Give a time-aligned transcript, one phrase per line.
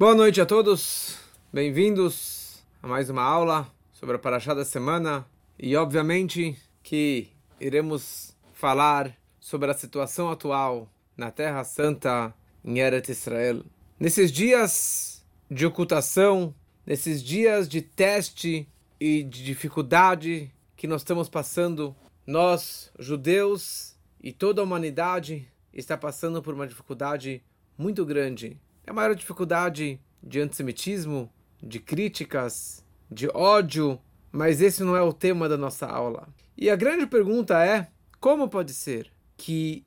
[0.00, 1.18] Boa noite a todos,
[1.52, 5.26] bem-vindos a mais uma aula sobre a Paraxá da semana
[5.58, 7.28] e, obviamente, que
[7.60, 12.34] iremos falar sobre a situação atual na Terra Santa
[12.64, 13.62] em Eretz Israel.
[13.98, 16.54] Nesses dias de ocultação,
[16.86, 18.66] nesses dias de teste
[18.98, 21.94] e de dificuldade que nós estamos passando,
[22.26, 27.44] nós, judeus e toda a humanidade está passando por uma dificuldade
[27.76, 28.58] muito grande
[28.90, 34.00] a maior dificuldade de antissemitismo, de críticas, de ódio,
[34.32, 36.26] mas esse não é o tema da nossa aula.
[36.56, 37.86] E a grande pergunta é:
[38.18, 39.86] como pode ser que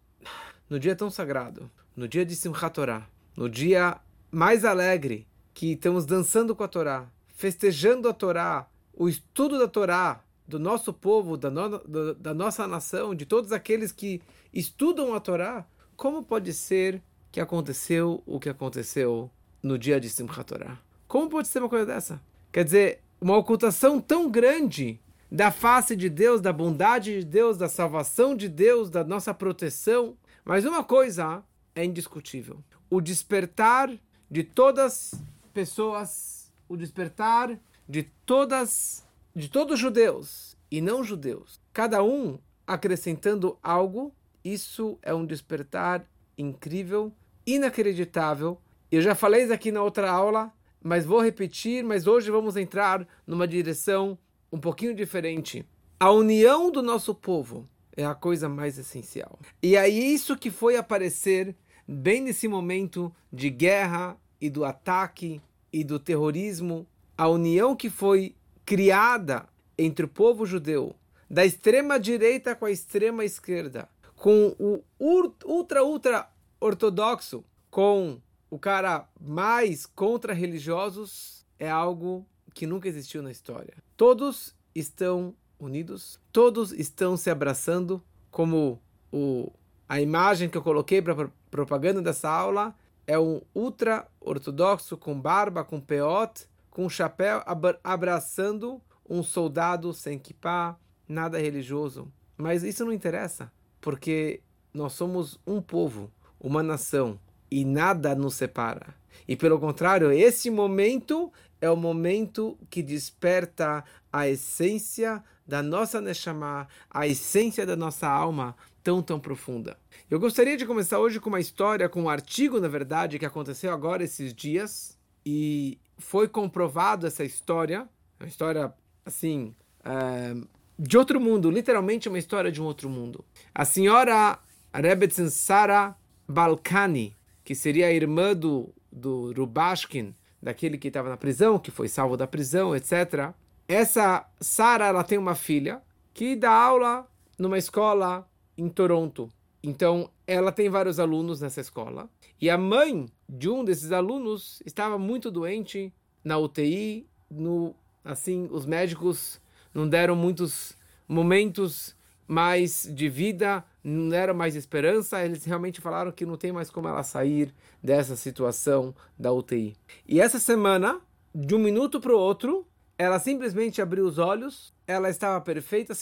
[0.70, 3.06] no dia tão sagrado, no dia de Simchat Torah,
[3.36, 4.00] no dia
[4.32, 10.24] mais alegre, que estamos dançando com a Torá, festejando a Torá, o estudo da Torá,
[10.48, 14.22] do nosso povo, da, no, da nossa nação, de todos aqueles que
[14.54, 19.28] estudam a Torá, como pode ser que aconteceu o que aconteceu
[19.64, 20.80] no dia de Simchat Torah.
[21.08, 22.22] Como pode ser uma coisa dessa?
[22.52, 27.68] Quer dizer, uma ocultação tão grande da face de Deus, da bondade de Deus, da
[27.68, 30.16] salvação de Deus, da nossa proteção.
[30.46, 33.90] Mas uma coisa é indiscutível: o despertar
[34.30, 35.16] de todas
[35.52, 39.04] pessoas, o despertar de todas,
[39.36, 44.14] de todos os judeus e não judeus, cada um acrescentando algo.
[44.46, 46.06] Isso é um despertar
[46.38, 47.12] incrível
[47.46, 48.60] inacreditável.
[48.92, 53.08] Eu já falei isso aqui na outra aula, mas vou repetir, mas hoje vamos entrar
[53.26, 54.18] numa direção
[54.52, 55.66] um pouquinho diferente.
[56.00, 59.40] A união do nosso povo é a coisa mais essencial.
[59.62, 61.56] E é isso que foi aparecer
[61.88, 65.42] bem nesse momento de guerra e do ataque
[65.72, 68.36] e do terrorismo, a união que foi
[68.66, 69.48] criada
[69.78, 70.96] entre o povo judeu,
[71.30, 76.30] da extrema direita com a extrema esquerda, com o ultra ultra
[76.64, 83.74] ortodoxo com o cara mais contra-religiosos é algo que nunca existiu na história.
[83.98, 88.82] Todos estão unidos, todos estão se abraçando, como
[89.12, 89.52] o,
[89.90, 92.76] a imagem que eu coloquei para propaganda dessa aula
[93.06, 97.44] é um ultra-ortodoxo com barba, com peote, com chapéu,
[97.84, 102.12] abraçando um soldado sem kippah, nada religioso.
[102.38, 104.42] Mas isso não interessa, porque
[104.74, 106.12] nós somos um povo
[106.44, 107.18] uma nação
[107.50, 108.94] e nada nos separa.
[109.28, 111.32] E pelo contrário, esse momento
[111.62, 118.56] é o momento que desperta a essência da nossa Neshama, a essência da nossa alma
[118.84, 119.78] tão, tão profunda.
[120.12, 123.72] Eu gostaria de começar hoje com uma história, com um artigo, na verdade, que aconteceu
[123.72, 127.88] agora esses dias e foi comprovado essa história,
[128.20, 128.74] uma história,
[129.06, 129.56] assim,
[129.86, 130.36] é,
[130.78, 133.24] de outro mundo, literalmente uma história de um outro mundo.
[133.56, 134.38] A senhora
[134.74, 135.96] Rebbetzin Sara
[136.34, 141.88] Balkani, que seria a irmã do, do Rubashkin, daquele que estava na prisão, que foi
[141.88, 143.34] salvo da prisão, etc.
[143.68, 145.82] Essa Sara, ela tem uma filha
[146.14, 147.08] que dá aula
[147.38, 148.28] numa escola
[148.58, 149.30] em Toronto.
[149.64, 152.10] Então, ela tem vários alunos nessa escola.
[152.42, 155.94] E a mãe de um desses alunos estava muito doente
[156.24, 157.08] na UTI.
[157.30, 157.74] No,
[158.04, 159.40] assim, os médicos
[159.74, 160.76] não deram muitos
[161.08, 161.96] momentos
[162.28, 166.88] mais de vida não era mais esperança, eles realmente falaram que não tem mais como
[166.88, 169.76] ela sair dessa situação da UTI.
[170.08, 171.02] E essa semana,
[171.36, 172.66] de um minuto para o outro,
[172.98, 175.94] ela simplesmente abriu os olhos, ela estava perfeita,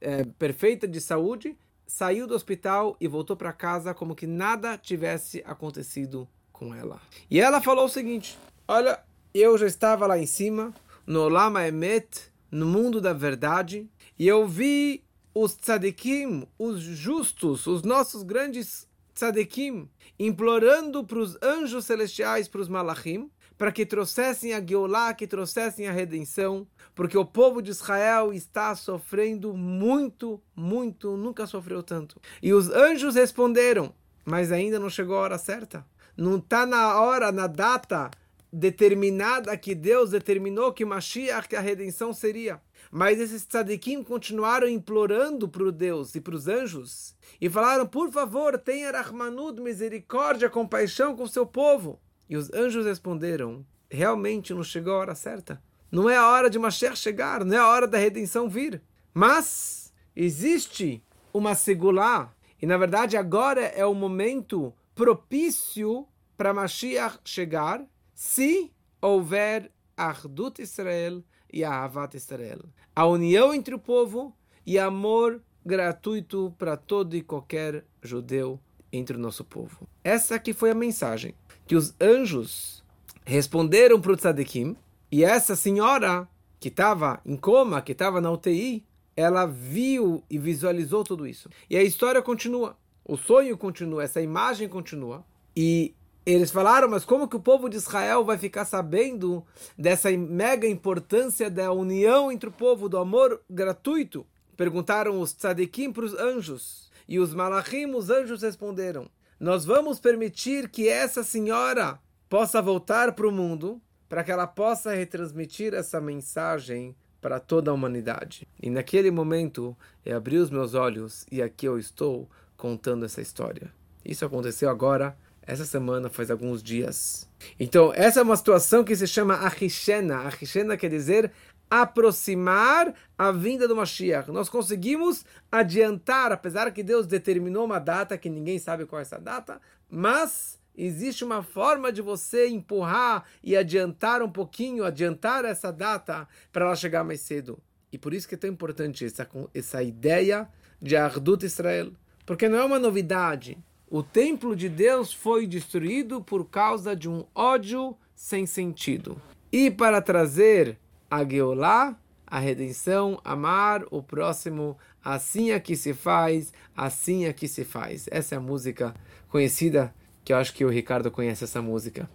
[0.00, 1.56] é, perfeita de saúde,
[1.86, 7.00] saiu do hospital e voltou para casa como que nada tivesse acontecido com ela.
[7.30, 9.00] E ela falou o seguinte: Olha,
[9.34, 10.72] eu já estava lá em cima,
[11.06, 15.02] no Lama Emet, no mundo da verdade, e eu vi
[15.34, 19.88] os tzadikim, os justos, os nossos grandes tzadikim,
[20.18, 25.86] implorando para os anjos celestiais, para os malachim, para que trouxessem a Geulah, que trouxessem
[25.86, 32.20] a redenção, porque o povo de Israel está sofrendo muito, muito, nunca sofreu tanto.
[32.42, 33.94] E os anjos responderam,
[34.24, 35.86] mas ainda não chegou a hora certa.
[36.16, 38.10] Não está na hora, na data
[38.52, 42.60] determinada que Deus determinou que Mashiach, que a redenção seria.
[42.90, 48.12] Mas esses tzadikim continuaram implorando para o Deus e para os anjos e falaram: por
[48.12, 51.98] favor, tenha Rahmanud, misericórdia, compaixão com o seu povo.
[52.28, 55.62] E os anjos responderam: realmente não chegou a hora certa.
[55.90, 58.82] Não é a hora de Mashiach chegar, não é a hora da redenção vir.
[59.14, 61.02] Mas existe
[61.32, 66.06] uma segulá, e na verdade agora é o momento propício
[66.36, 67.84] para Mashiach chegar,
[68.14, 71.22] se houver Ardut Israel
[71.52, 72.60] e a Avat Israel.
[72.94, 78.58] A união entre o povo e amor gratuito para todo e qualquer judeu
[78.92, 79.88] entre o nosso povo.
[80.02, 81.34] Essa aqui foi a mensagem
[81.66, 82.84] que os anjos
[83.24, 84.76] responderam para o tzadikim,
[85.10, 86.28] e essa senhora
[86.58, 88.84] que estava em coma, que estava na UTI,
[89.16, 91.48] ela viu e visualizou tudo isso.
[91.68, 95.24] E a história continua, o sonho continua, essa imagem continua.
[95.54, 99.44] E eles falaram, mas como que o povo de Israel vai ficar sabendo
[99.76, 104.24] dessa mega importância da união entre o povo, do amor gratuito?
[104.56, 106.90] Perguntaram os tzadikim para os anjos.
[107.08, 109.08] E os malachim, os anjos responderam:
[109.40, 111.98] Nós vamos permitir que essa senhora
[112.28, 117.74] possa voltar para o mundo, para que ela possa retransmitir essa mensagem para toda a
[117.74, 118.46] humanidade.
[118.60, 123.72] E naquele momento eu abri os meus olhos e aqui eu estou contando essa história.
[124.04, 125.16] Isso aconteceu agora,
[125.46, 127.28] essa semana, faz alguns dias.
[127.58, 130.18] Então, essa é uma situação que se chama Achishena.
[130.20, 131.32] Achishena quer dizer
[131.68, 134.30] aproximar a vinda do Mashiach.
[134.30, 139.18] Nós conseguimos adiantar, apesar que Deus determinou uma data que ninguém sabe qual é essa
[139.18, 139.58] data,
[139.88, 146.66] mas existe uma forma de você empurrar e adiantar um pouquinho, adiantar essa data para
[146.66, 147.58] ela chegar mais cedo.
[147.90, 150.46] E por isso que é tão importante essa, essa ideia
[150.80, 151.92] de Ardut Israel.
[152.26, 153.58] Porque não é uma novidade.
[153.94, 159.20] O templo de Deus foi destruído por causa de um ódio sem sentido.
[159.52, 160.78] E para trazer
[161.10, 161.94] a Geolá,
[162.26, 168.08] a redenção, amar o próximo, assim é que se faz, assim é que se faz.
[168.10, 168.94] Essa é a música
[169.28, 169.94] conhecida,
[170.24, 172.08] que eu acho que o Ricardo conhece essa música.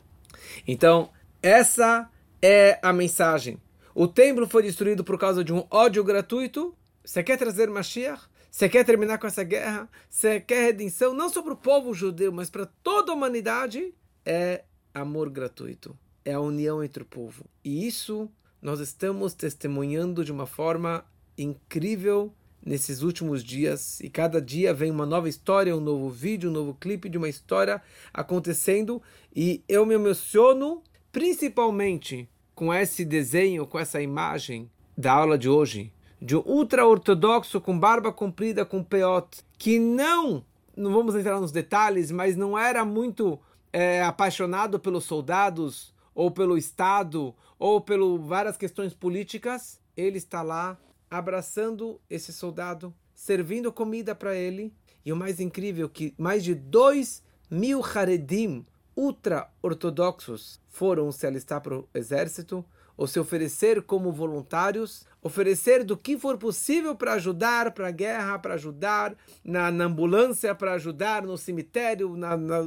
[0.67, 1.11] Então,
[1.43, 2.09] essa
[2.41, 3.61] é a mensagem.
[3.93, 6.75] O templo foi destruído por causa de um ódio gratuito.
[7.05, 8.27] Você quer trazer Mashiach?
[8.57, 9.87] Você quer terminar com essa guerra?
[10.09, 13.93] Você quer redenção não só para o povo judeu, mas para toda a humanidade?
[14.25, 15.95] É amor gratuito.
[16.25, 17.45] É a união entre o povo.
[17.63, 18.27] E isso
[18.59, 21.05] nós estamos testemunhando de uma forma
[21.37, 22.33] incrível
[22.65, 26.73] nesses últimos dias e cada dia vem uma nova história, um novo vídeo, um novo
[26.73, 27.79] clipe de uma história
[28.11, 28.99] acontecendo
[29.35, 30.81] e eu me emociono
[31.11, 34.67] principalmente com esse desenho, com essa imagem
[34.97, 40.43] da aula de hoje de ultra-ortodoxo com barba comprida com peote que não,
[40.75, 43.39] não vamos entrar nos detalhes, mas não era muito
[43.71, 50.77] é, apaixonado pelos soldados ou pelo Estado ou pelo várias questões políticas, ele está lá
[51.09, 54.73] abraçando esse soldado, servindo comida para ele.
[55.05, 58.65] E o mais incrível é que mais de dois mil Haredim
[58.95, 62.65] ultra-ortodoxos foram se alistar para o exército
[62.97, 68.39] ou se oferecer como voluntários, oferecer do que for possível para ajudar para a guerra,
[68.39, 72.63] para ajudar na, na ambulância, para ajudar no cemitério, na, na,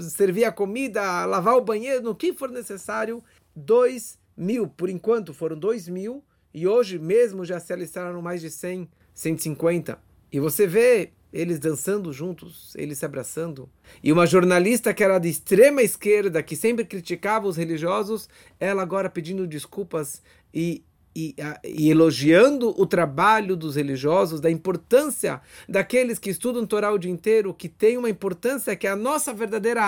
[0.00, 3.22] servir a comida, lavar o banheiro, no que for necessário.
[3.54, 8.50] Dois mil, por enquanto foram dois mil, e hoje mesmo já se alistaram mais de
[8.50, 9.98] 100, 150.
[10.32, 13.68] E você vê eles dançando juntos, eles se abraçando.
[14.02, 18.28] E uma jornalista que era de extrema esquerda, que sempre criticava os religiosos,
[18.60, 20.22] ela agora pedindo desculpas
[20.54, 20.84] e,
[21.14, 21.34] e,
[21.64, 27.54] e elogiando o trabalho dos religiosos, da importância daqueles que estudam Torá o dia inteiro,
[27.54, 29.82] que tem uma importância que é a nossa verdadeira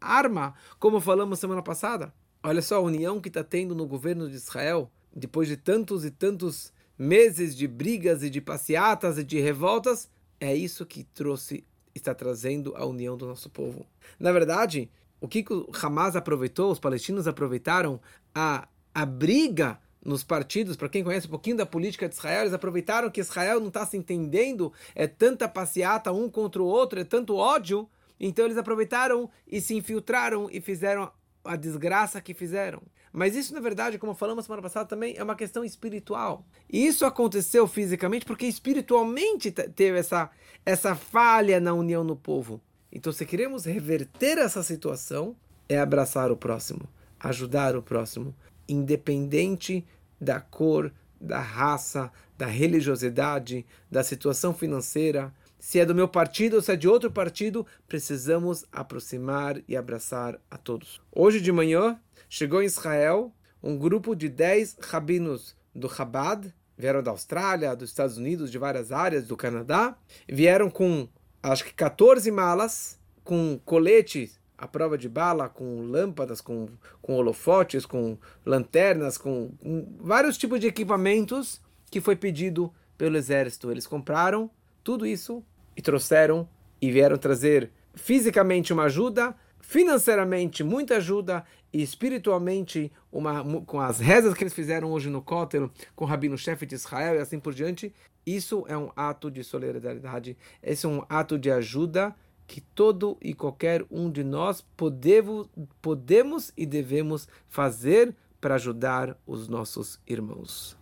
[0.00, 2.12] arma, como falamos semana passada.
[2.42, 6.10] Olha só a união que está tendo no governo de Israel, depois de tantos e
[6.10, 10.08] tantos meses de brigas e de passeatas e de revoltas,
[10.40, 13.86] é isso que trouxe, está trazendo a união do nosso povo.
[14.18, 18.00] Na verdade, o que o Hamas aproveitou, os palestinos aproveitaram
[18.34, 22.52] a, a briga nos partidos, para quem conhece um pouquinho da política de Israel, eles
[22.52, 27.04] aproveitaram que Israel não está se entendendo, é tanta passeata um contra o outro, é
[27.04, 27.88] tanto ódio,
[28.18, 31.10] então eles aproveitaram e se infiltraram e fizeram
[31.44, 32.82] a desgraça que fizeram.
[33.12, 36.44] Mas isso, na verdade, como falamos semana passada, também é uma questão espiritual.
[36.70, 40.30] E isso aconteceu fisicamente porque espiritualmente teve essa,
[40.64, 42.60] essa falha na união no povo.
[42.92, 45.34] Então, se queremos reverter essa situação,
[45.68, 46.88] é abraçar o próximo,
[47.18, 48.34] ajudar o próximo,
[48.68, 49.86] independente
[50.20, 55.32] da cor, da raça, da religiosidade, da situação financeira.
[55.58, 60.40] Se é do meu partido ou se é de outro partido, precisamos aproximar e abraçar
[60.50, 61.00] a todos.
[61.10, 61.98] Hoje de manhã,
[62.28, 63.32] chegou em Israel
[63.62, 68.92] um grupo de 10 rabinos do Chabad, vieram da Austrália, dos Estados Unidos, de várias
[68.92, 69.96] áreas, do Canadá,
[70.28, 71.08] vieram com
[71.42, 76.68] acho que 14 malas, com coletes à prova de bala, com lâmpadas, com,
[77.00, 83.70] com holofotes, com lanternas, com, com vários tipos de equipamentos que foi pedido pelo exército.
[83.70, 84.50] Eles compraram
[84.82, 85.44] tudo isso
[85.76, 86.48] e trouxeram
[86.82, 94.34] e vieram trazer fisicamente uma ajuda, financeiramente muita ajuda e espiritualmente uma, com as rezas
[94.34, 97.94] que eles fizeram hoje no Kotel, com o rabino-chefe de Israel e assim por diante.
[98.26, 102.14] Isso é um ato de solidariedade, esse é um ato de ajuda
[102.48, 105.46] que todo e qualquer um de nós podemos,
[105.82, 110.76] podemos e devemos fazer para ajudar os nossos irmãos.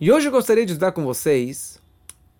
[0.00, 1.82] E hoje eu gostaria de dar com vocês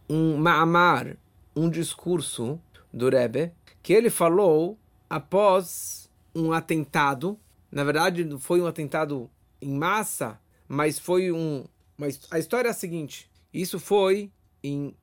[0.09, 1.17] um ma'amar,
[1.57, 2.61] um discurso
[2.93, 3.53] do Rebbe,
[3.83, 4.79] que ele falou
[5.11, 7.39] após um atentado.
[7.71, 9.29] Na verdade, foi um atentado
[9.61, 11.65] em massa, mas foi um.
[11.97, 14.31] Mas a história é a seguinte: isso foi
[14.63, 14.95] em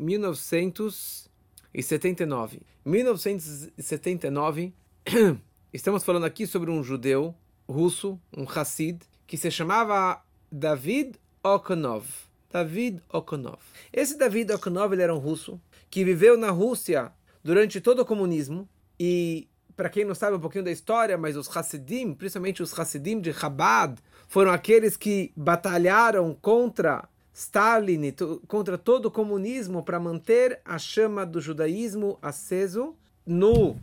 [1.73, 2.61] 1979.
[2.85, 4.73] 1979,
[5.73, 7.35] estamos falando aqui sobre um judeu
[7.67, 12.05] russo, um Hassid, que se chamava David Okonov.
[12.51, 13.59] David Okonov.
[13.93, 17.11] Esse David Okonov ele era um russo que viveu na Rússia
[17.43, 18.67] durante todo o comunismo
[18.99, 23.21] e para quem não sabe um pouquinho da história, mas os Hassidim, principalmente os Hassidim
[23.21, 23.97] de Chabad,
[24.27, 27.07] foram aqueles que batalharam contra
[27.39, 28.13] Stalin,
[28.49, 32.93] contra todo o comunismo para manter a chama do judaísmo aceso
[33.25, 33.77] no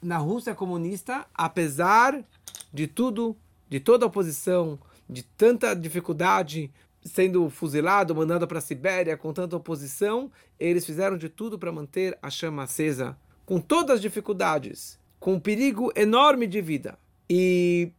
[0.00, 2.24] na Rússia comunista, apesar
[2.72, 3.36] de tudo,
[3.68, 6.72] de toda a oposição, de tanta dificuldade,
[7.04, 12.16] sendo fuzilado, mandado para a Sibéria com tanta oposição, eles fizeram de tudo para manter
[12.22, 16.98] a chama acesa, com todas as dificuldades, com um perigo enorme de vida.
[17.28, 17.92] E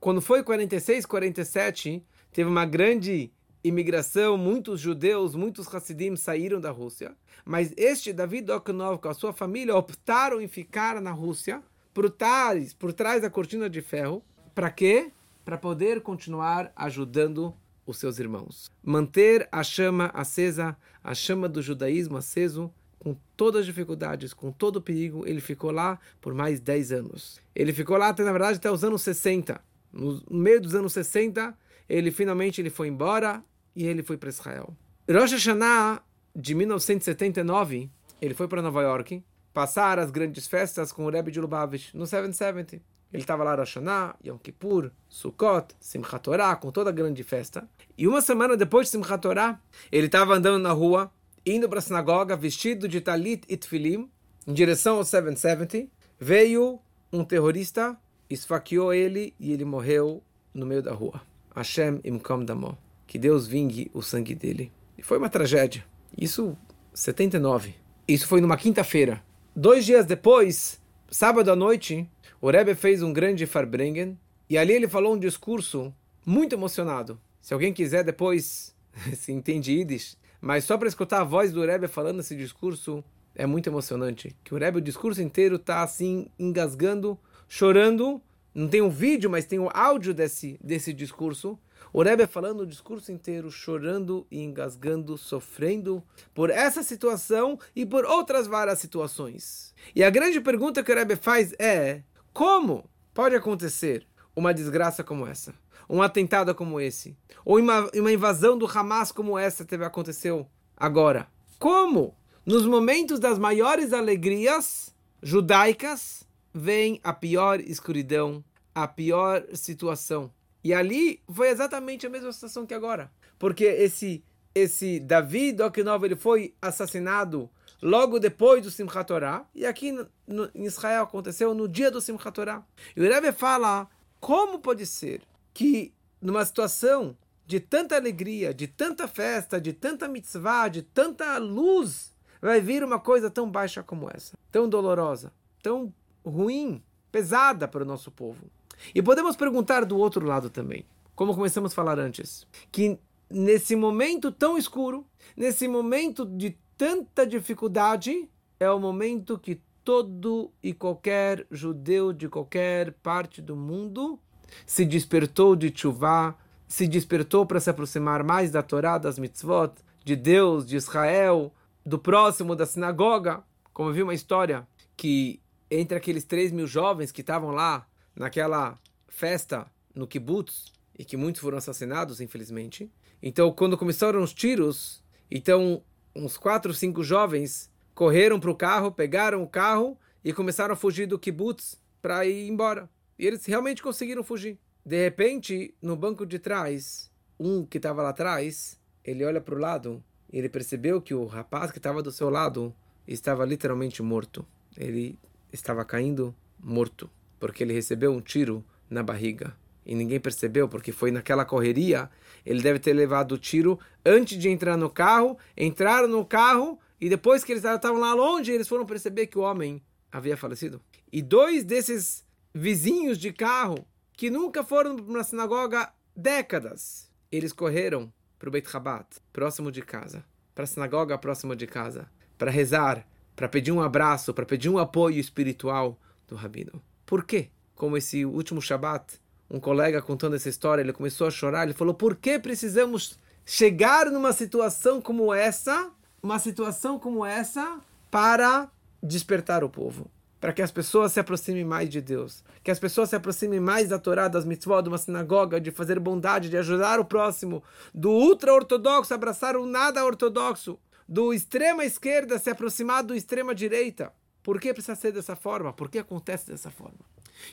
[0.00, 3.30] quando foi 46, 47, teve uma grande
[3.64, 7.14] imigração, muitos judeus, muitos Hassidim saíram da Rússia.
[7.44, 12.72] Mas este David Oknov com a sua família optaram em ficar na Rússia por trás,
[12.72, 14.22] por trás da cortina de ferro.
[14.54, 15.10] Para quê?
[15.44, 17.54] Para poder continuar ajudando
[17.86, 18.70] os seus irmãos.
[18.82, 24.76] Manter a chama acesa, a chama do judaísmo aceso, com todas as dificuldades, com todo
[24.76, 27.40] o perigo, ele ficou lá por mais 10 anos.
[27.52, 29.60] Ele ficou lá, até, na verdade, até os anos 60.
[29.92, 31.52] No meio dos anos 60,
[31.88, 33.42] ele finalmente ele foi embora
[33.74, 34.76] e ele foi para Israel.
[35.10, 36.02] Rosh Hashanah
[36.34, 41.40] de 1979, ele foi para Nova York passar as grandes festas com o Rebbe de
[41.40, 42.80] Lubavitch no 770.
[43.12, 47.68] Ele estava lá Rosh Hashanah, Yom Kippur, Sukkot, Simchat Torah, com toda a grande festa.
[47.96, 49.60] E uma semana depois de Simchat Torah,
[49.90, 51.12] ele estava andando na rua,
[51.44, 54.10] indo para a sinagoga, vestido de talit e tfilim,
[54.46, 55.90] em direção ao 770.
[56.18, 56.80] Veio
[57.12, 57.98] um terrorista,
[58.30, 60.22] esfaqueou ele e ele morreu
[60.54, 61.20] no meio da rua.
[61.54, 62.78] Hashem imkom damo
[63.12, 64.72] que Deus vingue o sangue dele.
[64.96, 65.84] E foi uma tragédia.
[66.18, 66.56] Isso,
[66.94, 67.74] 79.
[68.08, 69.22] Isso foi numa quinta-feira.
[69.54, 72.08] Dois dias depois, sábado à noite,
[72.40, 77.20] o Rebbe fez um grande Farbrengen e ali ele falou um discurso muito emocionado.
[77.38, 78.74] Se alguém quiser depois,
[79.14, 83.04] se entende Yiddish, mas só para escutar a voz do Rebbe falando esse discurso
[83.34, 84.34] é muito emocionante.
[84.42, 88.22] Que o Rebbe, o discurso inteiro está assim, engasgando, chorando.
[88.54, 91.58] Não tem um vídeo, mas tem o áudio desse, desse discurso.
[91.94, 98.06] O Rebbe falando o discurso inteiro, chorando e engasgando, sofrendo por essa situação e por
[98.06, 99.74] outras várias situações.
[99.94, 105.26] E a grande pergunta que o Rebbe faz é: como pode acontecer uma desgraça como
[105.26, 105.54] essa?
[105.86, 107.14] Um atentado como esse?
[107.44, 111.28] Ou uma, uma invasão do Hamas como essa teve aconteceu agora?
[111.58, 118.42] Como, nos momentos das maiores alegrias judaicas, vem a pior escuridão,
[118.74, 120.32] a pior situação?
[120.64, 123.10] E ali foi exatamente a mesma situação que agora.
[123.38, 127.48] Porque esse esse Davi Oknov ele foi assassinado
[127.80, 129.46] logo depois do Simchat Torah.
[129.54, 129.92] E aqui
[130.26, 132.62] no, em Israel aconteceu no dia do Simchat Torah.
[132.94, 133.88] E o Rebbe fala
[134.20, 137.16] como pode ser que numa situação
[137.46, 142.98] de tanta alegria, de tanta festa, de tanta mitzvah, de tanta luz, vai vir uma
[142.98, 145.92] coisa tão baixa como essa, tão dolorosa, tão
[146.24, 148.46] ruim, pesada para o nosso povo.
[148.94, 150.84] E podemos perguntar do outro lado também,
[151.14, 152.98] como começamos a falar antes, que
[153.30, 160.72] nesse momento tão escuro, nesse momento de tanta dificuldade, é o momento que todo e
[160.72, 164.18] qualquer judeu de qualquer parte do mundo
[164.66, 166.36] se despertou de chuvá,
[166.68, 169.72] se despertou para se aproximar mais da Torá, das mitzvot,
[170.04, 171.52] de Deus, de Israel,
[171.84, 173.42] do próximo, da sinagoga.
[173.72, 178.78] Como eu vi uma história que entre aqueles 3 mil jovens que estavam lá naquela
[179.08, 182.90] festa no kibbutz e que muitos foram assassinados, infelizmente.
[183.22, 185.82] Então, quando começaram os tiros, então
[186.14, 191.06] uns quatro, cinco jovens correram para o carro, pegaram o carro e começaram a fugir
[191.06, 192.88] do kibbutz para ir embora.
[193.18, 194.58] E eles realmente conseguiram fugir.
[194.84, 199.58] De repente, no banco de trás, um que estava lá atrás, ele olha para o
[199.58, 200.02] lado
[200.32, 202.74] e ele percebeu que o rapaz que estava do seu lado
[203.06, 204.44] estava literalmente morto.
[204.76, 205.18] Ele
[205.52, 207.10] estava caindo morto
[207.42, 209.52] porque ele recebeu um tiro na barriga.
[209.84, 212.08] E ninguém percebeu, porque foi naquela correria.
[212.46, 215.36] Ele deve ter levado o tiro antes de entrar no carro.
[215.56, 219.40] Entraram no carro e depois que eles estavam lá longe, eles foram perceber que o
[219.40, 219.82] homem
[220.12, 220.80] havia falecido.
[221.12, 228.50] E dois desses vizinhos de carro que nunca foram uma sinagoga décadas, eles correram para
[228.50, 232.08] o Beit Rabat, próximo de casa, para a sinagoga próximo de casa,
[232.38, 236.80] para rezar, para pedir um abraço, para pedir um apoio espiritual do rabino.
[237.12, 237.50] Por quê?
[237.74, 241.92] Como esse último Shabat, um colega contando essa história, ele começou a chorar, ele falou:
[241.92, 245.90] "Por que precisamos chegar numa situação como essa,
[246.22, 248.70] uma situação como essa para
[249.02, 253.10] despertar o povo?" para que as pessoas se aproximem mais de Deus, que as pessoas
[253.10, 256.98] se aproximem mais da Torá, das mitzvot, de uma sinagoga, de fazer bondade, de ajudar
[256.98, 257.62] o próximo,
[257.94, 264.10] do ultra-ortodoxo abraçar o nada ortodoxo, do extrema esquerda se aproximar do extrema direita.
[264.42, 265.72] Por que precisa ser dessa forma?
[265.72, 266.98] Por que acontece dessa forma?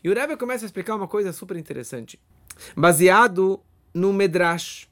[0.03, 2.19] E o Rebbe começa a explicar uma coisa super interessante,
[2.75, 3.61] baseado
[3.93, 4.87] no Medrash,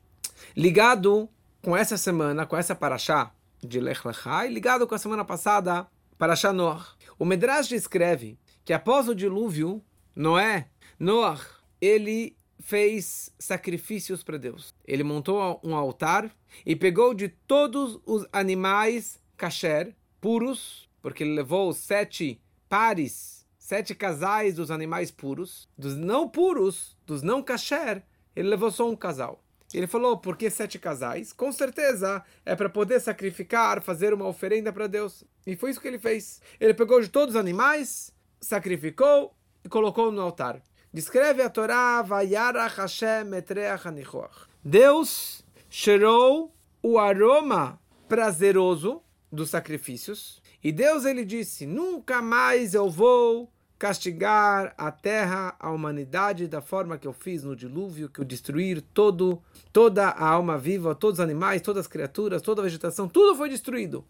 [0.55, 1.29] ligado
[1.61, 5.87] com essa semana, com essa paraxá de Lech Lechai, ligado com a semana passada,
[6.17, 6.95] paraxá Noach.
[7.17, 9.83] O Medrash descreve que após o dilúvio,
[10.15, 10.67] Noé,
[10.99, 11.39] Noah,
[11.81, 14.73] ele fez sacrifícios para Deus.
[14.85, 16.31] Ele montou um altar
[16.65, 22.37] e pegou de todos os animais kasher, puros, porque ele levou sete
[22.67, 28.03] pares, sete casais dos animais puros, dos não puros, dos não kasher,
[28.35, 29.41] ele levou só um casal.
[29.73, 31.31] Ele falou, por que sete casais?
[31.31, 35.23] Com certeza é para poder sacrificar, fazer uma oferenda para Deus.
[35.45, 36.41] E foi isso que ele fez.
[36.59, 39.33] Ele pegou de todos os animais, sacrificou
[39.63, 40.61] e colocou no altar.
[40.91, 42.03] Descreve a Torá,
[42.75, 43.29] Hashem
[44.61, 50.41] Deus cheirou o aroma prazeroso dos sacrifícios.
[50.67, 56.97] E Deus ele disse: Nunca mais eu vou castigar a terra, a humanidade da forma
[56.97, 61.23] que eu fiz no dilúvio, que eu destruir todo, toda a alma viva, todos os
[61.23, 64.03] animais, todas as criaturas, toda a vegetação, tudo foi destruído.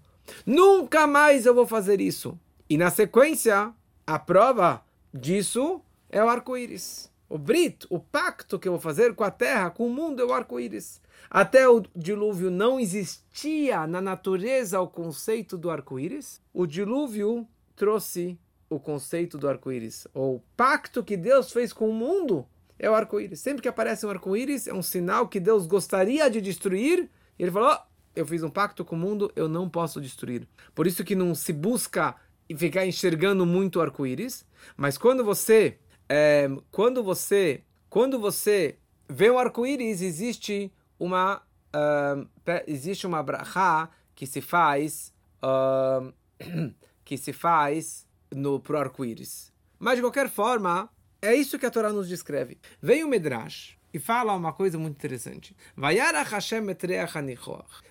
[0.47, 2.35] Nunca mais eu vou fazer isso.
[2.67, 3.71] E na sequência,
[4.07, 4.83] a prova
[5.13, 7.11] disso é o arco-íris.
[7.29, 10.25] O brit, o pacto que eu vou fazer com a terra, com o mundo, é
[10.25, 10.99] o arco-íris.
[11.29, 16.41] Até o dilúvio não existia na natureza o conceito do arco-íris.
[16.53, 18.39] O dilúvio trouxe
[18.69, 22.45] o conceito do arco-íris, ou o pacto que Deus fez com o mundo,
[22.77, 23.39] é o arco-íris.
[23.39, 27.51] Sempre que aparece um arco-íris, é um sinal que Deus gostaria de destruir, e ele
[27.51, 27.79] falou: oh,
[28.15, 30.47] eu fiz um pacto com o mundo, eu não posso destruir.
[30.75, 32.15] Por isso que não se busca
[32.57, 35.77] ficar enxergando muito o arco-íris, mas quando você,
[36.09, 42.27] é, quando você, quando você vê o arco-íris, existe uma, uh,
[42.65, 46.13] existe uma brachá que se faz, uh,
[47.03, 49.51] que se faz no pro arco-íris.
[49.79, 50.89] Mas de qualquer forma,
[51.21, 52.57] é isso que a Torá nos descreve.
[52.81, 55.55] Vem o Medrash e fala uma coisa muito interessante.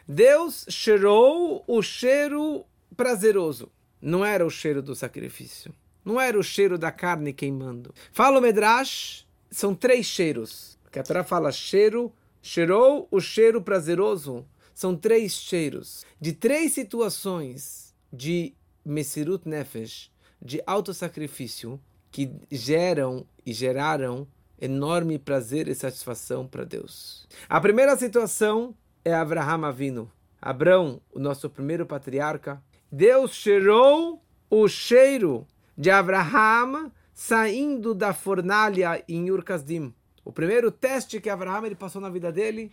[0.07, 2.65] Deus cheirou o cheiro
[2.97, 3.71] prazeroso.
[4.01, 5.73] Não era o cheiro do sacrifício.
[6.05, 7.93] Não era o cheiro da carne queimando.
[8.13, 10.79] Fala o Medrash, são três cheiros.
[10.93, 12.13] Que a Torá fala cheiro,
[12.47, 14.47] cheirou o cheiro prazeroso.
[14.73, 16.05] São três cheiros.
[16.21, 18.55] De três situações de
[18.85, 24.29] Mesirut Nefesh, de autossacrifício que geram e geraram
[24.61, 27.27] enorme prazer e satisfação para Deus.
[27.49, 30.13] A primeira situação é Abraham Avino.
[30.41, 35.45] Abrão, o nosso primeiro patriarca, Deus cheirou o cheiro
[35.77, 39.93] de Abraham saindo da fornalha em Ur-Kasdim.
[40.27, 42.73] O primeiro teste que Abraham ele passou na vida dele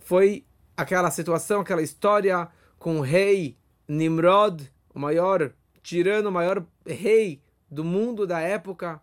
[0.00, 0.44] foi
[0.76, 2.46] aquela situação, aquela história
[2.78, 3.56] com o rei
[3.88, 9.00] Nimrod, o maior tirano, o maior rei do mundo da época,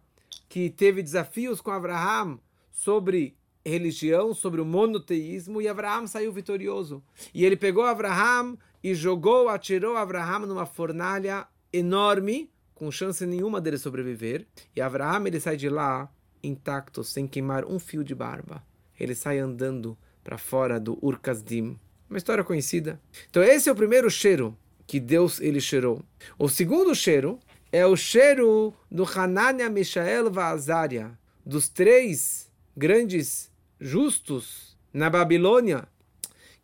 [0.48, 2.38] que teve desafios com Abraham
[2.72, 7.04] sobre religião, sobre o monoteísmo, e Abraham saiu vitorioso.
[7.34, 13.80] E ele pegou Abraham e jogou, atirou Abraham numa fornalha enorme, com chance nenhuma dele
[13.80, 14.46] sobreviver.
[14.76, 16.12] E Abraham ele sai de lá
[16.44, 18.64] intacto, sem queimar um fio de barba.
[19.00, 21.80] Ele sai andando para fora do Urkazdim.
[22.10, 23.00] Uma história conhecida.
[23.30, 26.04] Então esse é o primeiro cheiro que Deus ele cheirou.
[26.38, 27.40] O segundo cheiro
[27.72, 35.88] é o cheiro do Hanania, Mishael e Azaria, dos três grandes justos na Babilônia,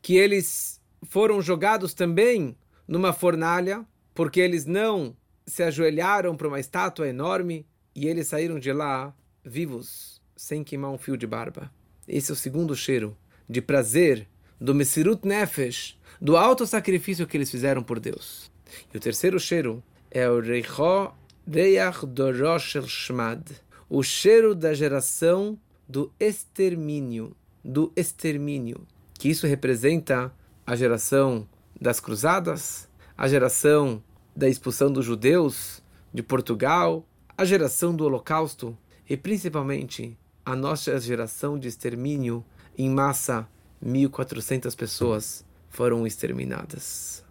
[0.01, 2.55] que eles foram jogados também
[2.87, 5.15] numa fornalha, porque eles não
[5.45, 7.65] se ajoelharam para uma estátua enorme
[7.95, 9.13] e eles saíram de lá
[9.49, 11.71] vivos, sem queimar um fio de barba.
[12.07, 13.17] Esse é o segundo cheiro
[13.49, 14.27] de prazer
[14.59, 18.51] do Mesirut Nefesh, do alto sacrifício que eles fizeram por Deus.
[18.93, 21.11] E o terceiro cheiro é o Reicho
[21.47, 23.43] Reach Dorosh Shmad,
[23.89, 28.85] o cheiro da geração do extermínio, do extermínio,
[29.15, 30.31] que isso representa
[30.65, 31.47] a geração
[31.81, 34.03] das cruzadas, a geração
[34.35, 35.81] da expulsão dos judeus
[36.13, 38.77] de Portugal, a geração do Holocausto
[39.09, 42.45] e principalmente a nossa geração de extermínio
[42.77, 43.47] em massa,
[43.83, 47.23] 1.400 pessoas foram exterminadas.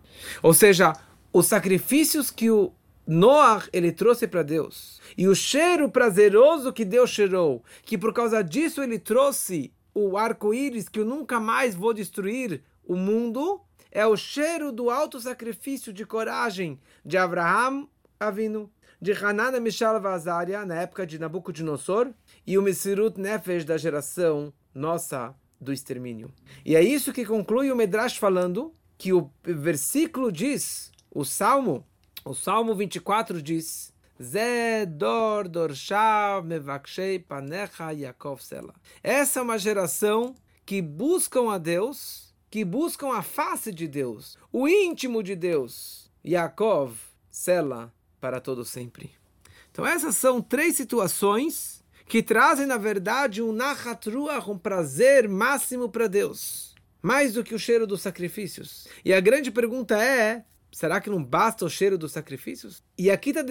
[0.42, 0.92] Ou seja,
[1.32, 2.72] os sacrifícios que o
[3.06, 8.42] Noah ele trouxe para Deus e o cheiro prazeroso que Deus cheirou, que por causa
[8.42, 13.60] disso ele trouxe o arco-íris que eu nunca mais vou destruir o mundo,
[13.90, 17.86] é o cheiro do alto sacrifício de coragem de Abraham
[18.20, 22.10] Avinu, de Hanana Mishal Vazaria, na época de Nabucodonosor,
[22.46, 26.32] e o Mesirut Nefesh da geração nossa do extermínio.
[26.64, 31.86] E é isso que conclui o Medrash falando que o versículo diz, o Salmo,
[32.24, 38.74] o Salmo 24 diz: Zedor Dorshav Mevakshei Panecha Yaakov Sela.
[39.02, 40.34] Essa é uma geração
[40.66, 46.10] que buscam a Deus, que buscam a face de Deus, o íntimo de Deus.
[46.24, 46.96] Yaakov
[47.30, 49.10] Sela para todo sempre.
[49.70, 56.06] Então essas são três situações que trazem na verdade um nachatruach, um prazer máximo para
[56.06, 58.88] Deus, mais do que o cheiro dos sacrifícios.
[59.04, 62.82] E a grande pergunta é Será que não basta o cheiro dos sacrifícios?
[62.96, 63.42] E aqui está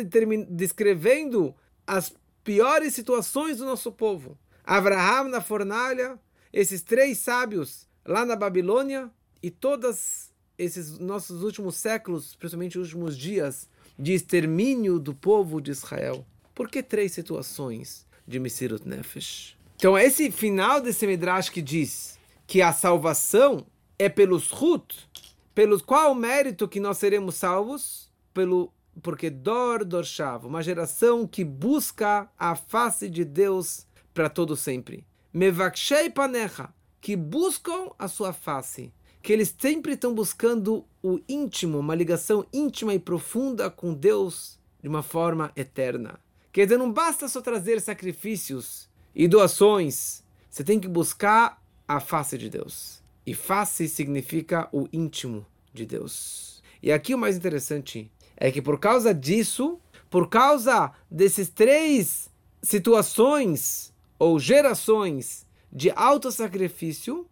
[0.49, 4.38] descrevendo as piores situações do nosso povo.
[4.63, 6.19] Abraham na fornalha,
[6.53, 13.17] esses três sábios lá na Babilônia e todos esses nossos últimos séculos, principalmente os últimos
[13.17, 16.25] dias, de extermínio do povo de Israel.
[16.53, 19.57] Por que três situações de Mesirut Nefesh?
[19.75, 23.65] Então, esse final desse Midrash que diz que a salvação
[23.99, 25.10] é pelos Hut,
[25.53, 28.10] pelo qual mérito que nós seremos salvos?
[28.33, 35.05] Pelo porque Dor Dorshav, uma geração que busca a face de Deus para todo sempre.
[35.31, 38.91] Mevakshei Panecha, que buscam a sua face,
[39.27, 44.87] que eles sempre estão buscando o íntimo, uma ligação íntima e profunda com Deus de
[44.87, 46.17] uma forma eterna.
[46.49, 52.37] Quer dizer, não basta só trazer sacrifícios e doações, você tem que buscar a face
[52.37, 53.03] de Deus.
[53.25, 56.63] E face significa o íntimo de Deus.
[56.81, 59.77] E aqui o mais interessante é que por causa disso,
[60.09, 62.29] por causa desses três
[62.61, 67.27] situações ou gerações de alto sacrifício,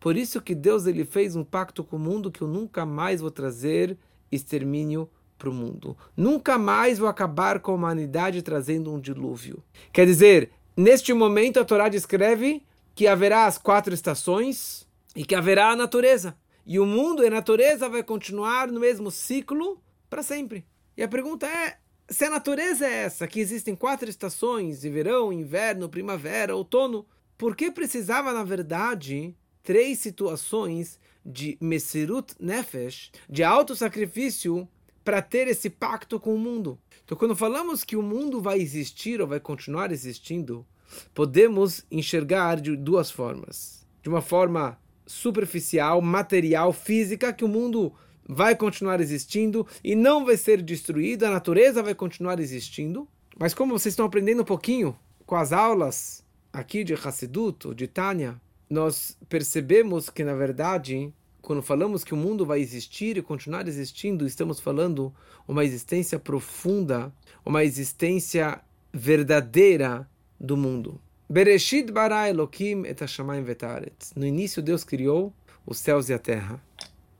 [0.00, 3.20] por isso que Deus ele fez um pacto com o mundo que eu nunca mais
[3.20, 3.96] vou trazer
[4.32, 5.08] extermínio
[5.38, 5.96] para o mundo.
[6.16, 9.62] Nunca mais vou acabar com a humanidade trazendo um dilúvio.
[9.92, 12.62] Quer dizer, neste momento a Torá descreve
[12.94, 16.36] que haverá as quatro estações, e que haverá a natureza.
[16.64, 20.64] E o mundo e a natureza vai continuar no mesmo ciclo para sempre.
[20.96, 25.32] E a pergunta é: se a natureza é essa, que existem quatro estações, de verão,
[25.32, 33.76] inverno, primavera, outono, por que precisava, na verdade, três situações de Mesirut Nefesh, de alto
[33.76, 34.68] sacrifício,
[35.04, 36.78] para ter esse pacto com o mundo?
[37.04, 40.66] Então, quando falamos que o mundo vai existir ou vai continuar existindo,
[41.14, 43.86] podemos enxergar de duas formas.
[44.02, 47.92] De uma forma superficial, material, física, que o mundo
[48.24, 53.08] vai continuar existindo e não vai ser destruído, a natureza vai continuar existindo.
[53.36, 54.96] Mas como vocês estão aprendendo um pouquinho
[55.26, 62.04] com as aulas aqui de Hassidut, de Tânia, nós percebemos que, na verdade, quando falamos
[62.04, 65.12] que o mundo vai existir e continuar existindo, estamos falando
[65.48, 67.12] uma existência profunda,
[67.44, 68.60] uma existência
[68.92, 71.00] verdadeira do mundo.
[71.28, 73.94] Bereshit bara Elokim et hashamayim vetaret.
[74.16, 75.32] No início Deus criou
[75.66, 76.62] os céus e a terra.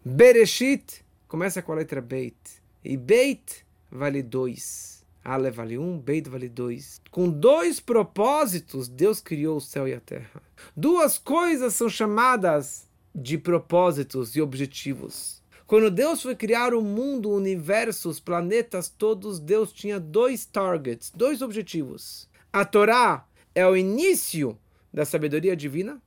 [0.04, 2.36] Bereshit começa com a letra Beit.
[2.84, 4.99] E Beit vale dois.
[5.24, 7.00] Ale vale um, Beit vale dois.
[7.10, 10.42] Com dois propósitos, Deus criou o céu e a terra.
[10.76, 15.42] Duas coisas são chamadas de propósitos e objetivos.
[15.66, 21.12] Quando Deus foi criar o mundo, o universo, os planetas todos, Deus tinha dois targets,
[21.14, 22.28] dois objetivos.
[22.52, 24.58] A Torá é o início
[24.92, 26.02] da sabedoria divina,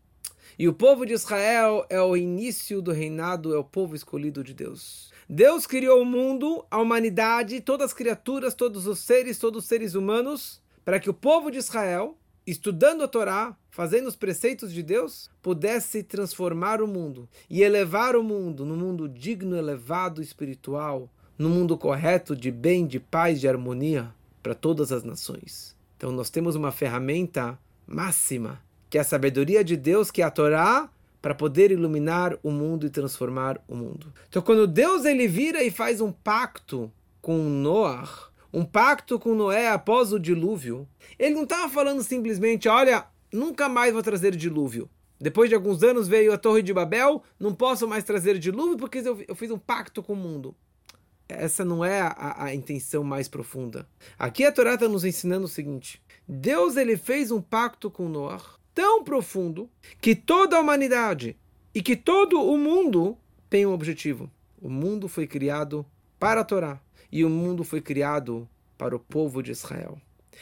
[0.59, 4.53] e o povo de Israel é o início do reinado, é o povo escolhido de
[4.53, 5.12] Deus.
[5.29, 9.95] Deus criou o mundo, a humanidade, todas as criaturas, todos os seres, todos os seres
[9.95, 15.29] humanos, para que o povo de Israel, estudando a Torá, fazendo os preceitos de Deus,
[15.41, 21.77] pudesse transformar o mundo e elevar o mundo no mundo digno, elevado, espiritual, no mundo
[21.77, 25.75] correto de bem, de paz, de harmonia para todas as nações.
[25.97, 27.57] Então nós temos uma ferramenta
[27.87, 30.89] máxima, que é a sabedoria de Deus, que é a Torá,
[31.23, 34.13] para poder iluminar o mundo e transformar o mundo.
[34.27, 38.03] Então quando Deus ele vira e faz um pacto com Noé,
[38.51, 40.85] um pacto com Noé após o dilúvio,
[41.17, 44.89] ele não estava falando simplesmente, olha, nunca mais vou trazer dilúvio.
[45.17, 48.97] Depois de alguns anos veio a Torre de Babel, não posso mais trazer dilúvio porque
[48.97, 50.53] eu, eu fiz um pacto com o mundo.
[51.29, 53.87] essa não é a, a intenção mais profunda.
[54.19, 58.39] Aqui a Torá está nos ensinando o seguinte: Deus ele fez um pacto com Noé
[58.73, 59.69] tão profundo
[60.01, 61.37] que toda a humanidade
[61.73, 63.17] e que todo o mundo
[63.49, 64.31] tem um objetivo.
[64.61, 65.85] O mundo foi criado
[66.19, 66.81] para a Torá
[67.11, 69.99] e o mundo foi criado para o povo de Israel.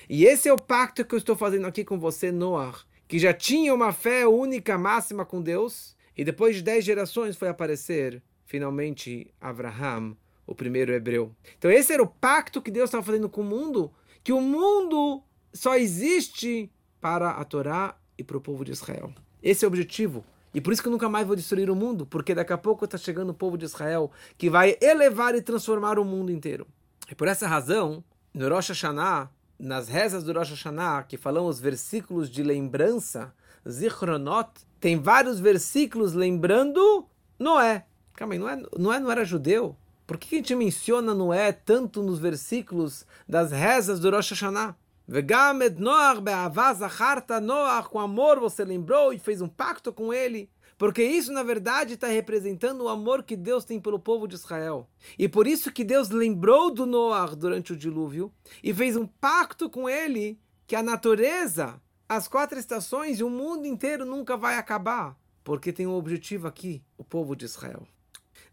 [0.10, 3.34] E esse é o pacto que eu estou fazendo aqui com você, Noah, que já
[3.34, 9.34] tinha uma fé única, máxima com Deus, e depois de dez gerações foi aparecer, finalmente,
[9.40, 10.16] Abraham,
[10.48, 11.36] o primeiro hebreu.
[11.58, 13.92] Então esse era o pacto que Deus estava fazendo com o mundo,
[14.24, 19.14] que o mundo só existe para a Torá e para o povo de Israel.
[19.42, 20.24] Esse é o objetivo.
[20.54, 22.86] E por isso que eu nunca mais vou destruir o mundo, porque daqui a pouco
[22.86, 26.68] está chegando o povo de Israel que vai elevar e transformar o mundo inteiro.
[27.10, 31.60] E por essa razão, no Rosh Hashanah, nas rezas do Rosh Hashanah, que falam os
[31.60, 33.34] versículos de lembrança,
[33.68, 37.06] Zichronot, tem vários versículos lembrando
[37.38, 37.86] Noé.
[38.16, 39.76] Calma aí, Noé, Noé não era judeu?
[40.06, 44.76] Por que a gente menciona Noé tanto nos versículos das rezas do Rosh Hashanah?
[45.12, 50.50] Vegamed Noach be'avaz acharta Noach, com amor você lembrou e fez um pacto com ele.
[50.78, 54.90] Porque isso, na verdade, está representando o amor que Deus tem pelo povo de Israel.
[55.20, 58.32] E por isso que Deus lembrou do Noah durante o dilúvio
[58.64, 63.66] e fez um pacto com ele que a natureza, as quatro estações e o mundo
[63.66, 65.18] inteiro nunca vai acabar.
[65.44, 67.86] Porque tem um objetivo aqui, o povo de Israel.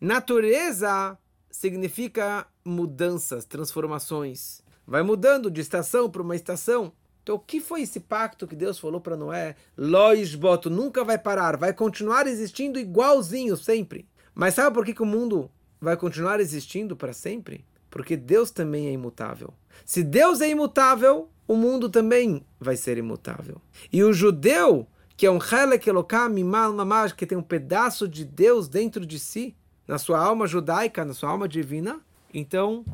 [0.01, 1.17] Natureza
[1.53, 4.67] significa mudanças, transformações.
[4.89, 6.91] Vai mudando de estação para uma estação.
[7.23, 9.55] Então, o que foi esse pacto que Deus falou para Noé?
[9.77, 14.09] Lois boto, nunca vai parar, vai continuar existindo igualzinho sempre.
[14.35, 17.67] Mas sabe por que, que o mundo vai continuar existindo para sempre?
[17.91, 19.53] Porque Deus também é imutável.
[19.85, 23.61] Se Deus é imutável, o mundo também vai ser imutável.
[23.93, 24.87] E o judeu,
[25.19, 25.39] que é um
[26.75, 29.55] Mamash, que tem um pedaço de Deus dentro de si,
[29.87, 32.01] na sua alma judaica, na sua alma divina,
[32.33, 32.87] então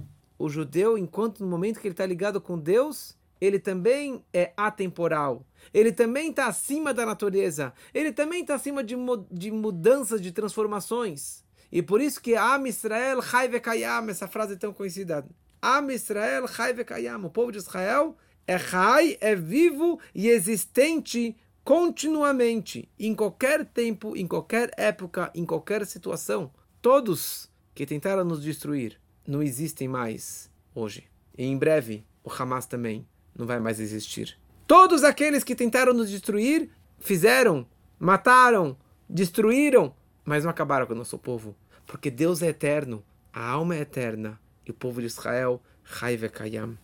[0.44, 5.46] o judeu, enquanto no momento que ele está ligado com Deus, ele também é atemporal.
[5.72, 7.72] Ele também está acima da natureza.
[7.94, 8.94] Ele também está acima de,
[9.30, 11.42] de mudanças, de transformações.
[11.72, 15.26] E por isso que Am Israel Chai Vekayam, essa frase é tão conhecida.
[15.62, 18.14] Am Israel Chai Vekayam, o povo de Israel
[18.46, 25.86] é Chai, é vivo e existente continuamente, em qualquer tempo, em qualquer época, em qualquer
[25.86, 26.52] situação.
[26.82, 31.04] Todos que tentaram nos destruir não existem mais hoje.
[31.36, 34.38] E em breve, o Hamas também não vai mais existir.
[34.66, 37.66] Todos aqueles que tentaram nos destruir fizeram,
[37.98, 38.76] mataram,
[39.08, 41.54] destruíram, mas não acabaram com o nosso povo.
[41.86, 45.60] Porque Deus é eterno, a alma é eterna e o povo de Israel,
[46.00, 46.78] Haive Kayam.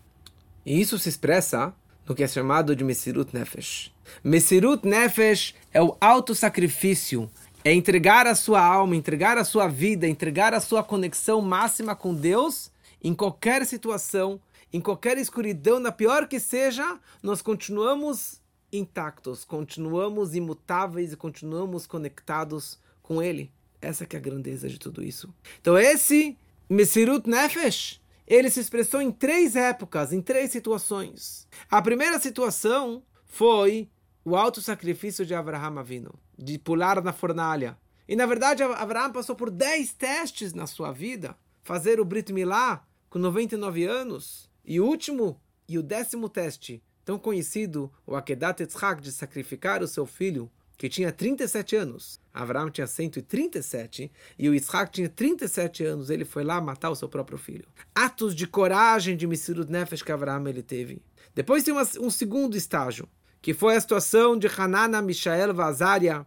[0.64, 1.74] E isso se expressa
[2.06, 3.94] no que é chamado de Mesirut Nefesh.
[4.22, 7.30] Mesirut Nefesh é o auto-sacrifício,
[7.62, 12.14] é entregar a sua alma, entregar a sua vida, entregar a sua conexão máxima com
[12.14, 12.70] Deus
[13.02, 14.40] em qualquer situação,
[14.72, 18.40] em qualquer escuridão, na pior que seja, nós continuamos
[18.72, 23.50] intactos, continuamos imutáveis e continuamos conectados com Ele.
[23.82, 25.32] Essa que é a grandeza de tudo isso.
[25.60, 26.36] Então esse
[26.68, 31.48] Mesirut Nefesh, ele se expressou em três épocas, em três situações.
[31.70, 33.88] A primeira situação foi
[34.24, 37.76] o alto sacrifício de Abraham Avino, de pular na fornalha.
[38.08, 41.36] E na verdade, Abraham passou por dez testes na sua vida.
[41.62, 47.18] Fazer o Brit Milá com 99 anos, e o último e o décimo teste, tão
[47.18, 52.20] conhecido, o Akedat Yitzhak, de sacrificar o seu filho, que tinha 37 anos.
[52.32, 56.08] Abraão tinha 137 e o Yitzhak tinha 37 anos.
[56.08, 57.68] Ele foi lá matar o seu próprio filho.
[57.94, 61.02] Atos de coragem de Messirut Nefesh que Abraão ele teve.
[61.34, 63.08] Depois tem uma, um segundo estágio,
[63.42, 66.26] que foi a situação de Hanana, Mishael, Vazaria,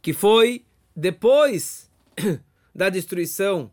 [0.00, 1.90] que foi depois
[2.74, 3.70] da destruição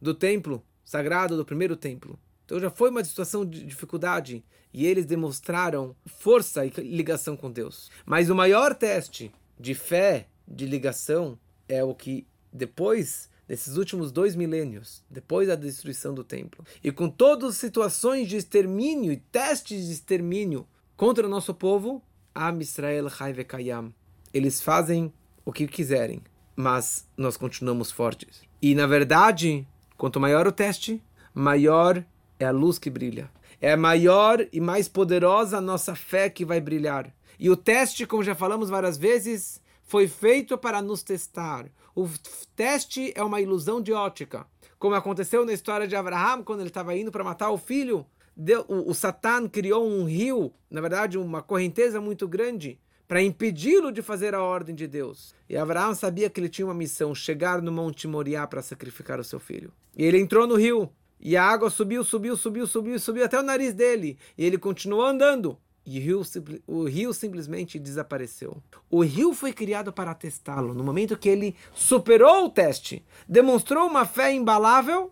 [0.00, 2.18] do templo sagrado, do primeiro templo.
[2.44, 7.90] Então já foi uma situação de dificuldade e eles demonstraram força e ligação com Deus.
[8.06, 14.36] Mas o maior teste de fé, de ligação, é o que depois desses últimos dois
[14.36, 19.86] milênios, depois da destruição do templo, e com todas as situações de extermínio e testes
[19.86, 22.02] de extermínio contra o nosso povo,
[22.38, 23.08] Am Israel
[23.46, 23.92] Kayam.
[24.32, 25.12] Eles fazem
[25.44, 26.22] o que quiserem,
[26.54, 28.42] mas nós continuamos fortes.
[28.62, 31.02] E na verdade, quanto maior o teste,
[31.34, 32.04] maior
[32.38, 33.28] é a luz que brilha.
[33.60, 37.12] É maior e mais poderosa a nossa fé que vai brilhar.
[37.40, 41.66] E o teste, como já falamos várias vezes, foi feito para nos testar.
[41.92, 42.08] O
[42.54, 44.46] teste é uma ilusão de ótica.
[44.78, 48.06] Como aconteceu na história de Abraham, quando ele estava indo para matar o filho,
[48.38, 54.02] deu, o, o criou um rio, na verdade, uma correnteza muito grande, para impedi-lo de
[54.02, 55.34] fazer a ordem de Deus.
[55.48, 59.24] E Abraão sabia que ele tinha uma missão, chegar no Monte Moriá para sacrificar o
[59.24, 59.72] seu filho.
[59.96, 60.90] E ele entrou no rio.
[61.18, 64.18] E a água subiu, subiu, subiu, subiu, subiu até o nariz dele.
[64.36, 65.58] E ele continuou andando.
[65.86, 66.22] E o rio,
[66.66, 68.62] o rio simplesmente desapareceu.
[68.90, 70.74] O rio foi criado para testá-lo.
[70.74, 75.10] No momento que ele superou o teste, demonstrou uma fé imbalável,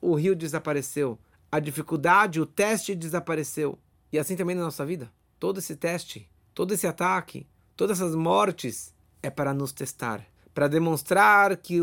[0.00, 1.18] o rio desapareceu.
[1.52, 3.78] A dificuldade, o teste desapareceu.
[4.10, 5.12] E assim também na nossa vida.
[5.38, 11.56] Todo esse teste, todo esse ataque, todas essas mortes é para nos testar, para demonstrar
[11.58, 11.78] que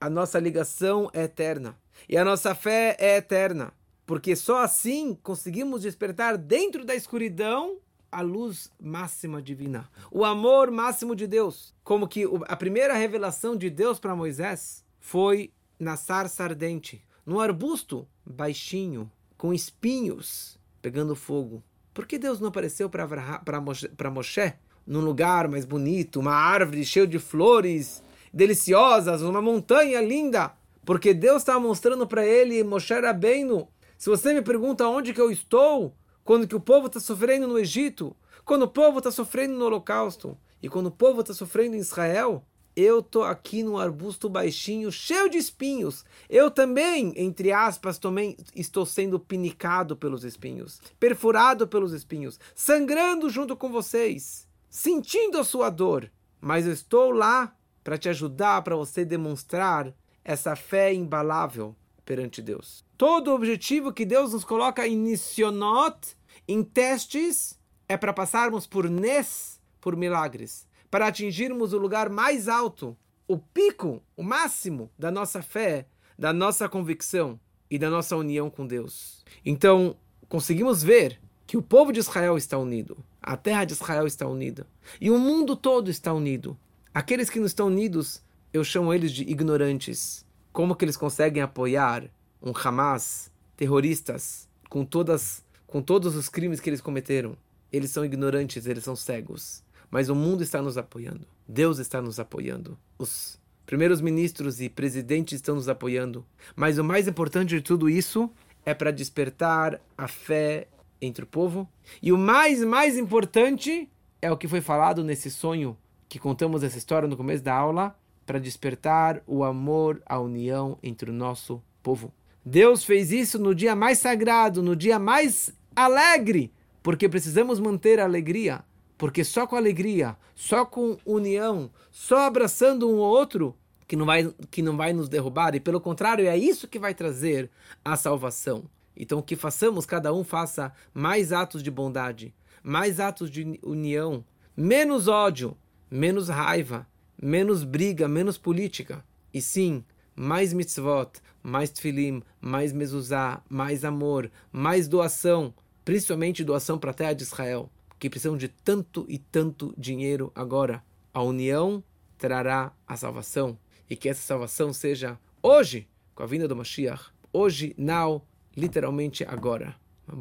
[0.00, 3.72] a nossa ligação é eterna e a nossa fé é eterna,
[4.04, 7.78] porque só assim conseguimos despertar dentro da escuridão
[8.10, 11.74] a luz máxima divina, o amor máximo de Deus.
[11.82, 18.06] Como que a primeira revelação de Deus para Moisés foi na sarça ardente, num arbusto
[18.24, 21.62] baixinho, com espinhos, pegando fogo.
[21.94, 24.54] Por que Deus não apareceu para Moshe, Moshe
[24.86, 30.52] num lugar mais bonito, uma árvore cheia de flores deliciosas, uma montanha linda?
[30.84, 35.30] Porque Deus estava mostrando para ele, Moshe Rabbeinu, se você me pergunta onde que eu
[35.30, 39.66] estou, quando que o povo está sofrendo no Egito, quando o povo está sofrendo no
[39.66, 44.90] Holocausto, e quando o povo está sofrendo em Israel, eu estou aqui num arbusto baixinho,
[44.90, 46.04] cheio de espinhos.
[46.28, 53.54] Eu também, entre aspas, também estou sendo pinicado pelos espinhos, perfurado pelos espinhos, sangrando junto
[53.56, 56.10] com vocês, sentindo a sua dor.
[56.40, 57.54] Mas eu estou lá
[57.84, 59.92] para te ajudar, para você demonstrar
[60.24, 62.84] essa fé imbalável perante Deus.
[62.96, 67.58] Todo o objetivo que Deus nos coloca em Nissionot, em testes,
[67.88, 72.94] é para passarmos por Nes, por milagres, para atingirmos o lugar mais alto,
[73.26, 75.86] o pico, o máximo da nossa fé,
[76.18, 79.24] da nossa convicção e da nossa união com Deus.
[79.42, 79.96] Então,
[80.28, 84.66] conseguimos ver que o povo de Israel está unido, a terra de Israel está unida
[85.00, 86.58] e o mundo todo está unido.
[86.92, 90.26] Aqueles que não estão unidos eu chamo eles de ignorantes.
[90.52, 92.04] Como que eles conseguem apoiar
[92.42, 97.34] um Hamas, terroristas, com todas com todos os crimes que eles cometeram?
[97.72, 99.64] Eles são ignorantes, eles são cegos.
[99.92, 101.26] Mas o mundo está nos apoiando.
[101.46, 102.78] Deus está nos apoiando.
[102.98, 106.24] Os primeiros ministros e presidentes estão nos apoiando.
[106.56, 108.30] Mas o mais importante de tudo isso
[108.64, 110.66] é para despertar a fé
[110.98, 111.68] entre o povo.
[112.02, 113.86] E o mais, mais importante
[114.22, 115.76] é o que foi falado nesse sonho
[116.08, 121.10] que contamos essa história no começo da aula, para despertar o amor, a união entre
[121.10, 122.12] o nosso povo.
[122.44, 126.52] Deus fez isso no dia mais sagrado, no dia mais alegre,
[126.82, 128.62] porque precisamos manter a alegria,
[129.02, 133.52] porque só com alegria, só com união, só abraçando um ao outro,
[133.88, 136.94] que não vai, que não vai nos derrubar, e pelo contrário, é isso que vai
[136.94, 137.50] trazer
[137.84, 138.62] a salvação.
[138.96, 144.24] Então, que façamos, cada um faça mais atos de bondade, mais atos de união,
[144.56, 145.56] menos ódio,
[145.90, 146.86] menos raiva,
[147.20, 149.04] menos briga, menos política.
[149.34, 149.84] E sim,
[150.14, 155.52] mais mitzvot, mais tfilim, mais mezuzá, mais amor, mais doação,
[155.84, 157.68] principalmente doação para a terra de Israel,
[158.02, 160.82] que precisam de tanto e tanto dinheiro agora.
[161.14, 161.84] A união
[162.18, 163.56] trará a salvação.
[163.88, 169.76] E que essa salvação seja hoje, com a vinda do Mashiach, hoje, now, literalmente agora.